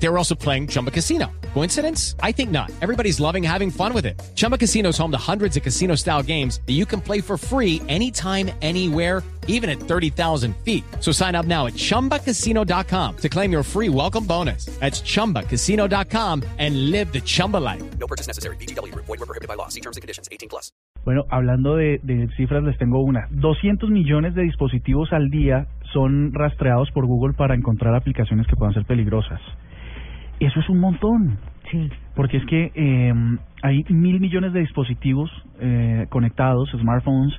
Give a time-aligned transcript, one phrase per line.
[0.00, 1.26] They were also playing Chumba Casino.
[1.54, 2.14] Coincidence?
[2.22, 2.70] I think not.
[2.80, 4.20] Everybody's loving having fun with it.
[4.36, 7.36] Chumba Casino is home to hundreds of casino style games that you can play for
[7.36, 10.84] free anytime, anywhere, even at 30,000 feet.
[11.00, 14.66] So sign up now at chumbacasino.com to claim your free welcome bonus.
[14.78, 17.82] That's chumbacasino.com and live the Chumba life.
[17.98, 18.56] No purchase necessary.
[18.56, 18.94] BGW.
[18.94, 19.68] Void were prohibited by law.
[19.68, 20.28] See terms and conditions.
[20.30, 20.70] 18 plus.
[21.04, 23.28] Bueno, hablando de, de cifras, les tengo una.
[23.30, 28.74] 200 millones de dispositivos al día son rastreados por Google para encontrar aplicaciones que puedan
[28.74, 29.40] ser peligrosas.
[30.40, 31.38] Eso es un montón.
[31.70, 31.90] Sí.
[32.14, 33.12] Porque es que eh,
[33.62, 35.30] hay mil millones de dispositivos
[35.60, 37.34] eh, conectados, smartphones,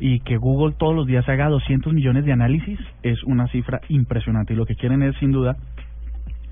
[0.00, 4.54] y que Google todos los días haga 200 millones de análisis es una cifra impresionante.
[4.54, 5.56] Y lo que quieren es, sin duda,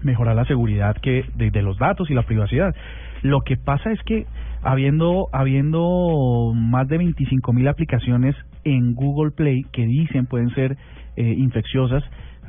[0.02, 2.74] mejorar la seguridad que de, de los datos y la privacidad.
[3.22, 4.26] Lo que pasa es que
[4.62, 10.76] habiendo habiendo más de 25 mil aplicaciones en Google Play que dicen pueden ser
[11.16, 12.02] eh, infecciosas,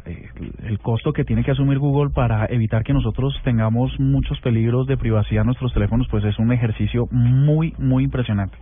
[0.06, 0.28] eh,
[0.64, 4.98] el costo que tiene que asumir Google para evitar que nosotros tengamos muchos peligros de
[4.98, 8.58] privacidad en nuestros teléfonos, pues es un ejercicio muy, muy impresionante.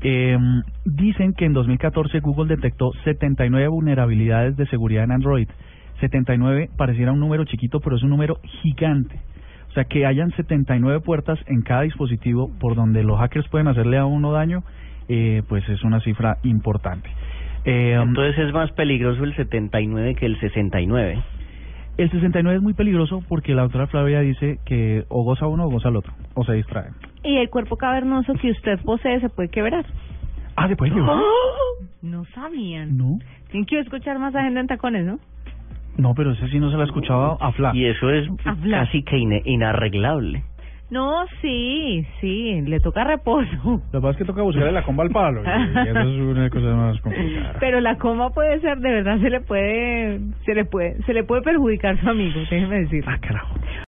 [0.00, 0.36] Eh,
[0.84, 5.48] dicen que en 2014 Google detectó 79 vulnerabilidades de seguridad en Android.
[6.00, 9.18] 79 pareciera un número chiquito, pero es un número gigante.
[9.70, 13.98] O sea, que hayan 79 puertas en cada dispositivo por donde los hackers pueden hacerle
[13.98, 14.62] a uno daño,
[15.08, 17.10] eh, pues es una cifra importante.
[17.64, 21.22] Eh, Entonces es más peligroso el 79 que el 69.
[21.96, 25.70] el 69 es muy peligroso porque la doctora Flavia dice que o goza uno o
[25.70, 26.90] goza el otro, o se distrae.
[27.22, 29.86] Y el cuerpo cavernoso que usted posee se puede quebrar.
[30.56, 31.18] Ah, ¿se puede llevar?
[32.02, 32.96] No sabían.
[32.98, 33.18] No.
[33.50, 35.18] Tienen que escuchar más agenda en tacones, ¿no?
[35.96, 37.70] No, pero ese sí no se la escuchaba a Fla.
[37.74, 38.28] Y eso es
[38.70, 40.42] casi que ine- inarreglable.
[40.90, 43.48] No, sí, sí, le toca reposo.
[43.64, 45.42] Lo que pasa es que toca buscarle la comba al palo.
[45.42, 47.56] Y eso es una cosa más complicada.
[47.58, 51.24] Pero la coma puede ser, de verdad, se le puede, se le puede, se le
[51.24, 53.02] puede perjudicar a su amigo, déjeme decir.
[53.06, 53.54] Ah, carajo.